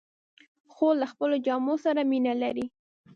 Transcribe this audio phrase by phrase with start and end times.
[0.73, 2.65] خور له خپلو جامو سره مینه لري.